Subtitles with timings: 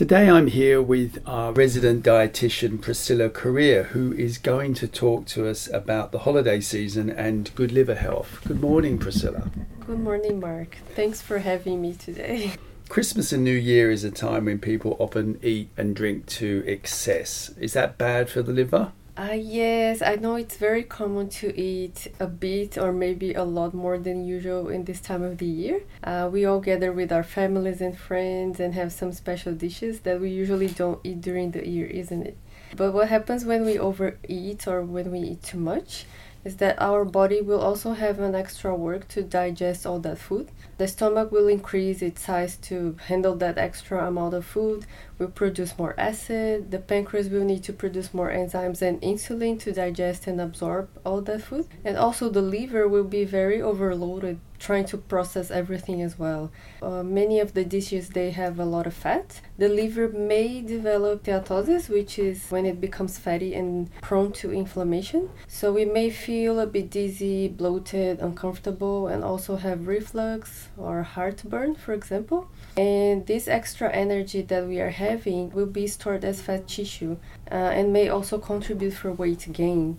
[0.00, 5.46] Today I'm here with our resident dietitian Priscilla Correa, who is going to talk to
[5.46, 8.40] us about the holiday season and good liver health.
[8.46, 9.50] Good morning, Priscilla.
[9.80, 10.78] Good morning, Mark.
[10.94, 12.54] Thanks for having me today.
[12.88, 17.50] Christmas and New Year is a time when people often eat and drink to excess.
[17.60, 18.92] Is that bad for the liver?
[19.20, 23.74] Uh, yes, I know it's very common to eat a bit or maybe a lot
[23.74, 25.82] more than usual in this time of the year.
[26.02, 30.22] Uh, we all gather with our families and friends and have some special dishes that
[30.22, 32.38] we usually don't eat during the year, isn't it?
[32.76, 36.06] But what happens when we overeat or when we eat too much?
[36.44, 40.50] Is that our body will also have an extra work to digest all that food.
[40.78, 44.86] The stomach will increase its size to handle that extra amount of food,
[45.18, 46.70] will produce more acid.
[46.70, 51.20] The pancreas will need to produce more enzymes and insulin to digest and absorb all
[51.22, 51.66] that food.
[51.84, 56.52] And also, the liver will be very overloaded trying to process everything as well.
[56.82, 59.40] Uh, many of the dishes they have a lot of fat.
[59.56, 65.30] The liver may develop steatosis, which is when it becomes fatty and prone to inflammation.
[65.48, 71.74] So we may feel a bit dizzy, bloated, uncomfortable, and also have reflux or heartburn,
[71.74, 72.48] for example.
[72.76, 77.16] And this extra energy that we are having will be stored as fat tissue
[77.50, 79.98] uh, and may also contribute for weight gain.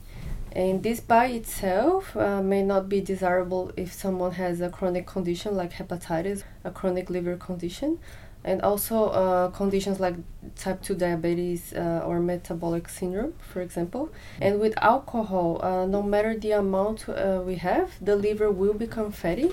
[0.53, 5.55] And this by itself uh, may not be desirable if someone has a chronic condition
[5.55, 7.99] like hepatitis, a chronic liver condition,
[8.43, 10.15] and also uh, conditions like
[10.55, 14.11] type 2 diabetes uh, or metabolic syndrome, for example.
[14.39, 19.11] And with alcohol, uh, no matter the amount uh, we have, the liver will become
[19.11, 19.51] fatty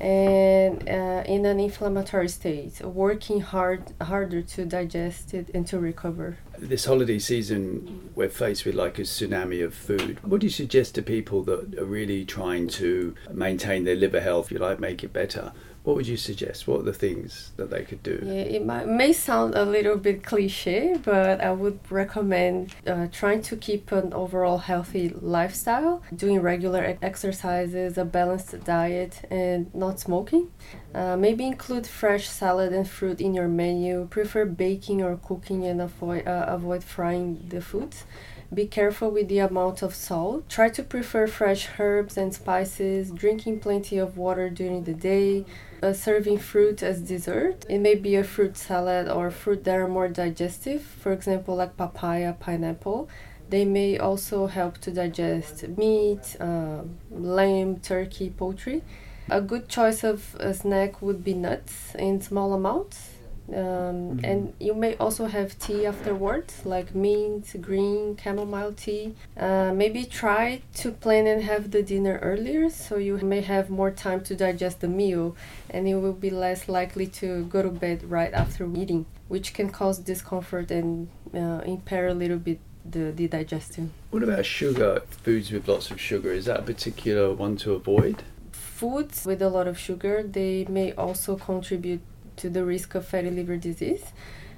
[0.00, 6.38] and uh, in an inflammatory state, working hard harder to digest it and to recover.
[6.58, 10.18] This holiday season, we're faced with like a tsunami of food.
[10.24, 14.50] What do you suggest to people that are really trying to maintain their liver health,
[14.50, 15.52] you like, make it better?
[15.82, 16.68] What would you suggest?
[16.68, 18.20] What are the things that they could do?
[18.22, 23.40] Yeah, it might, may sound a little bit cliche, but I would recommend uh, trying
[23.42, 30.50] to keep an overall healthy lifestyle, doing regular exercises, a balanced diet, and not smoking.
[30.94, 34.06] Uh, maybe include fresh salad and fruit in your menu.
[34.10, 38.04] Prefer baking or cooking and avoid uh, avoid frying the foods.
[38.52, 40.48] Be careful with the amount of salt.
[40.48, 43.12] Try to prefer fresh herbs and spices.
[43.12, 45.44] Drinking plenty of water during the day
[45.80, 47.64] uh, serving fruit as dessert.
[47.68, 51.76] It may be a fruit salad or fruit that are more digestive, for example, like
[51.76, 53.08] papaya, pineapple.
[53.48, 58.82] They may also help to digest meat, uh, lamb, turkey, poultry.
[59.28, 63.19] A good choice of a snack would be nuts in small amounts
[63.52, 64.24] um, mm-hmm.
[64.24, 69.14] And you may also have tea afterwards, like mint, green, chamomile tea.
[69.36, 73.90] Uh, maybe try to plan and have the dinner earlier so you may have more
[73.90, 75.36] time to digest the meal
[75.68, 79.70] and you will be less likely to go to bed right after eating, which can
[79.70, 83.92] cause discomfort and uh, impair a little bit the, the digestion.
[84.10, 86.32] What about sugar, foods with lots of sugar?
[86.32, 88.22] Is that a particular one to avoid?
[88.52, 92.00] Foods with a lot of sugar, they may also contribute
[92.40, 94.04] to the risk of fatty liver disease.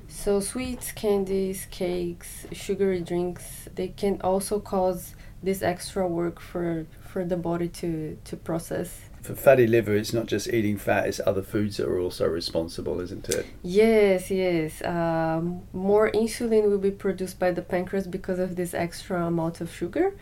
[0.08, 7.24] So sweets, candies, cakes, sugary drinks, they can also cause this extra work for for
[7.24, 9.00] the body to to process.
[9.22, 13.00] For fatty liver, it's not just eating fat; it's other foods that are also responsible,
[13.00, 13.46] isn't it?
[13.62, 14.82] Yes, yes.
[14.84, 19.72] Um, more insulin will be produced by the pancreas because of this extra amount of
[19.72, 20.14] sugar,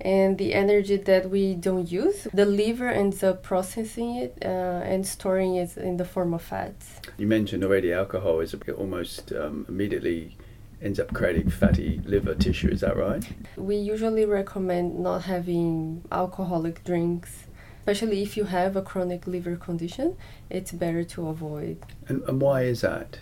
[0.00, 5.06] and the energy that we don't use, the liver ends up processing it uh, and
[5.06, 7.00] storing it in the form of fats.
[7.16, 10.36] You mentioned already alcohol is almost um, immediately
[10.82, 13.24] ends up creating fatty liver tissue, is that right?
[13.56, 17.46] We usually recommend not having alcoholic drinks.
[17.80, 20.16] Especially if you have a chronic liver condition,
[20.48, 21.76] it's better to avoid.
[22.08, 23.18] And, and why is that?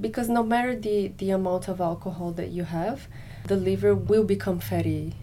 [0.00, 3.08] Because no matter the, the amount of alcohol that you have,
[3.46, 5.14] the liver will become fatty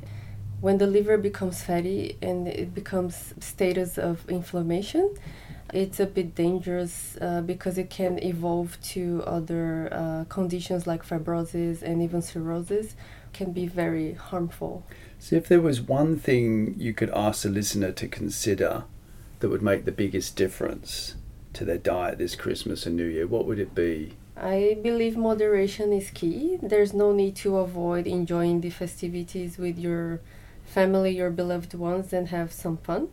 [0.61, 5.13] when the liver becomes fatty and it becomes status of inflammation
[5.73, 11.81] it's a bit dangerous uh, because it can evolve to other uh, conditions like fibrosis
[11.81, 12.95] and even cirrhosis
[13.33, 14.85] can be very harmful
[15.17, 18.83] so if there was one thing you could ask a listener to consider
[19.39, 21.15] that would make the biggest difference
[21.53, 25.93] to their diet this christmas and new year what would it be I believe moderation
[25.93, 26.57] is key.
[26.63, 30.21] There's no need to avoid enjoying the festivities with your
[30.65, 33.09] family, your beloved ones, and have some fun.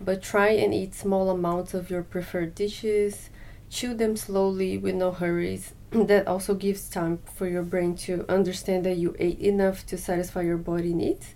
[0.00, 3.30] But try and eat small amounts of your preferred dishes.
[3.68, 5.74] Chew them slowly with no hurries.
[5.90, 10.42] that also gives time for your brain to understand that you ate enough to satisfy
[10.42, 11.34] your body needs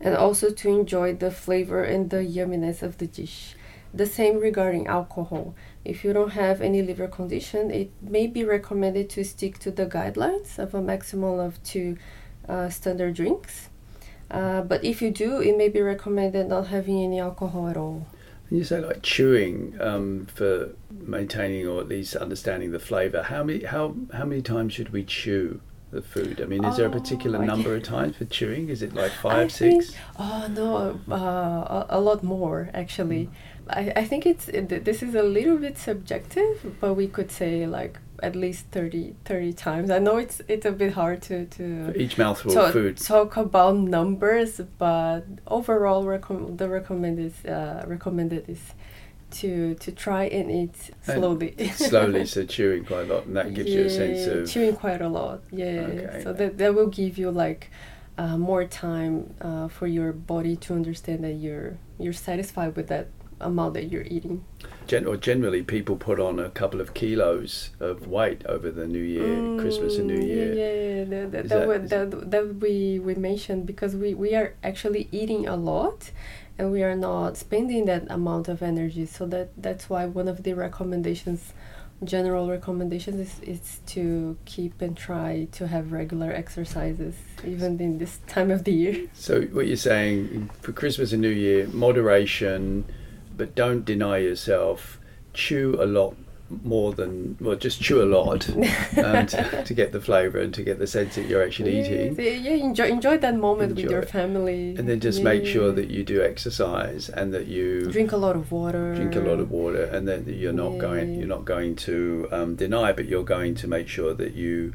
[0.00, 3.54] and also to enjoy the flavor and the yumminess of the dish.
[3.92, 5.54] The same regarding alcohol.
[5.84, 9.86] if you don't have any liver condition, it may be recommended to stick to the
[9.86, 11.96] guidelines of a maximum of two
[12.48, 13.70] uh, standard drinks.
[14.30, 18.06] Uh, but if you do, it may be recommended not having any alcohol at all.
[18.50, 23.24] You say like chewing um, for maintaining or at least understanding the flavour.
[23.24, 25.60] How many how how many times should we chew
[25.90, 26.40] the food?
[26.40, 28.68] I mean, is there a particular Oh, number of times for chewing?
[28.68, 29.96] Is it like I five, think- six?
[30.18, 33.28] Oh no, uh, a, a lot more actually.
[33.68, 37.66] I, I think it's it, this is a little bit subjective, but we could say
[37.66, 39.90] like at least 30, 30 times.
[39.90, 42.96] I know it's it's a bit hard to to For each mouthful to of food.
[42.96, 48.60] talk about numbers, but overall recomm- the recommended uh, recommended is
[49.32, 51.54] to to try and eat And slowly.
[51.74, 54.48] Slowly, so chewing quite a lot, and that gives you a sense Yeah, of.
[54.50, 55.40] chewing quite a lot.
[55.50, 56.20] Yeah, Okay.
[56.22, 57.70] so that that will give you like
[58.18, 63.08] uh, more time uh, for your body to understand that you're you're satisfied with that
[63.40, 64.44] amount that you're eating.
[64.86, 69.02] Gen- or generally, people put on a couple of kilos of weight over the New
[69.02, 70.54] Year, Christmas and New Mm, Year.
[70.54, 71.04] Yeah, yeah, yeah.
[71.04, 75.08] That, that, that, that- would- that, that we, we mentioned because we, we are actually
[75.12, 76.10] eating a lot
[76.58, 79.04] and we are not spending that amount of energy.
[79.06, 81.52] So that that's why one of the recommendations,
[82.04, 88.20] general recommendations, is, is to keep and try to have regular exercises even in this
[88.26, 89.06] time of the year.
[89.12, 92.84] So what you're saying for Christmas and New Year, moderation,
[93.36, 94.98] but don't deny yourself.
[95.32, 96.16] Chew a lot
[96.62, 98.48] more than well, just chew a lot
[98.98, 102.16] um, to, to get the flavour and to get the sense that you're actually eating.
[102.16, 104.10] Yeah, yeah, enjoy enjoy that moment with Enjoy your it.
[104.10, 104.76] family.
[104.76, 108.36] And then just make sure that you do exercise and that you drink a lot
[108.36, 108.94] of water.
[108.94, 112.54] drink a lot of water, and then you're not going you're not going to um,
[112.54, 114.72] deny, but you're going to make sure that you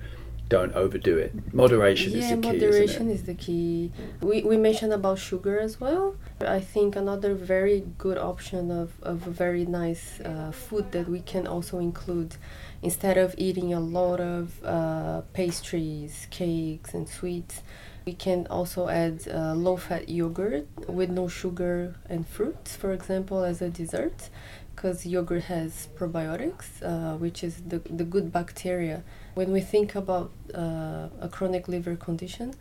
[0.52, 1.32] don't overdo it.
[1.54, 3.14] Moderation yeah, is the key, moderation isn't it?
[3.14, 3.92] is the key.
[4.20, 6.16] We, we mentioned about sugar as well.
[6.42, 11.22] I think another very good option of, of a very nice uh, food that we
[11.22, 12.36] can also include
[12.82, 17.64] instead of eating a lot of uh, pastries, cakes, and sweets.
[18.06, 23.44] We can also add uh, low fat yogurt with no sugar and fruits, for example,
[23.44, 24.30] as a dessert,
[24.76, 29.04] because yogurt has probiotics, uh, which is the, the good bacteria.
[29.36, 32.54] When we think about uh, a chronic liver condition,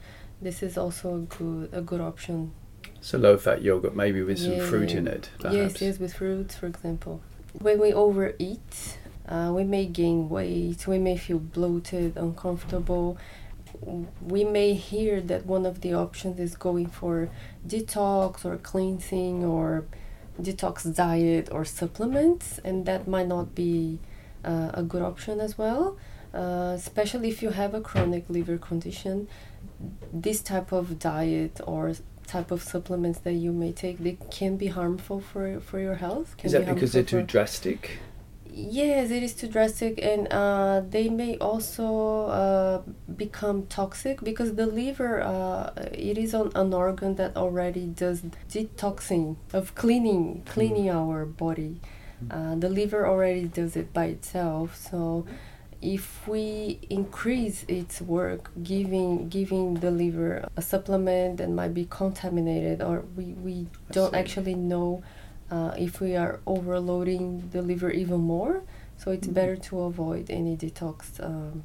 [0.42, 2.52] this is also a good a good option.
[3.00, 4.98] So low fat yogurt, maybe with some Yeah, fruit yeah.
[4.98, 5.30] in it.
[5.32, 5.82] Yes, Perhaps.
[5.82, 7.20] yes, with fruits, for example.
[7.58, 8.98] When we overeat,
[9.28, 13.16] uh, we may gain weight, we may feel bloated, uncomfortable.
[14.20, 17.28] We may hear that one of the options is going for
[17.66, 19.84] detox or cleansing or
[20.42, 23.98] detox diet or supplements, and that might not be
[24.44, 25.96] uh, a good option as well.
[26.32, 29.26] Uh, especially if you have a chronic liver condition,
[30.12, 31.92] this type of diet or
[32.26, 36.36] type of supplements that you may take they can be harmful for for your health.
[36.36, 37.98] Can Is be that because they're too drastic?
[38.52, 42.82] Yes, it is too drastic, and uh, they may also uh,
[43.16, 49.36] become toxic because the liver, uh, it is on an organ that already does detoxing
[49.52, 51.80] of cleaning, cleaning our body.
[52.30, 54.74] Uh, the liver already does it by itself.
[54.76, 55.26] So,
[55.80, 62.82] if we increase its work, giving giving the liver a supplement that might be contaminated,
[62.82, 64.18] or we we I don't see.
[64.18, 65.02] actually know
[65.50, 68.62] uh, if we are overloading the liver even more.
[68.96, 69.34] So it's Mhm.
[69.34, 71.18] better to avoid any detox.
[71.22, 71.64] Um,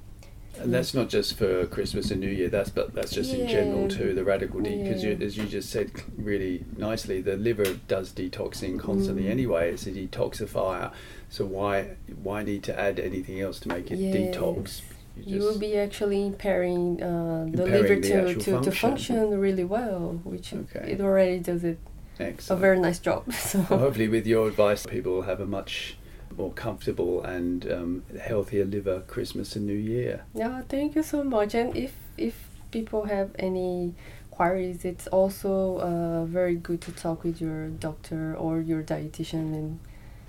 [0.58, 2.48] And that's not just for Christmas and New Year.
[2.48, 4.14] That's but that's just in general too.
[4.14, 5.18] The radical D because Yeah.
[5.28, 9.32] as you just said really nicely, the liver does detoxing constantly Mm.
[9.32, 9.74] anyway.
[9.74, 10.92] It's a detoxifier.
[11.30, 14.82] So why why need to add anything else to make it detox?
[15.18, 18.72] You you will be actually impairing uh, the Impairing liver the to, actual to, to
[18.72, 19.16] function.
[19.18, 20.86] function really well, which Okay.
[20.94, 21.80] it already does it
[22.20, 23.24] a very nice job.
[23.34, 25.98] So hopefully, with your advice, people will have a much
[26.38, 30.26] more comfortable and um, healthier liver Christmas and New Year.
[30.34, 31.56] Yeah, thank you so much.
[31.56, 32.36] And if if
[32.72, 33.96] people have any
[34.32, 39.80] queries, it's also uh, very good to talk with your doctor or your dietitian and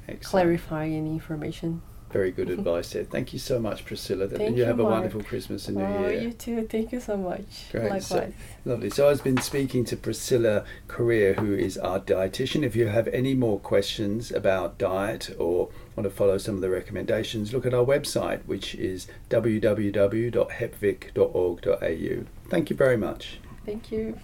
[0.08, 0.22] Excellent.
[0.22, 1.82] clarify any information.
[2.16, 3.04] Very good advice there.
[3.04, 4.26] Thank you so much, Priscilla.
[4.26, 6.22] Thank you you, have a wonderful Christmas and New oh, Year.
[6.22, 6.66] you too.
[6.66, 7.66] Thank you so much.
[7.70, 8.02] Great.
[8.02, 8.32] So-
[8.64, 8.88] Lovely.
[8.88, 12.62] So I've been speaking to Priscilla Correa, who is our dietitian.
[12.62, 16.70] If you have any more questions about diet or want to follow some of the
[16.70, 22.24] recommendations, look at our website, which is www.hepvic.org.au.
[22.48, 23.40] Thank you very much.
[23.66, 24.18] Thank you.